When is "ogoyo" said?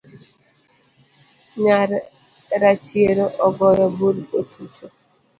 3.47-3.85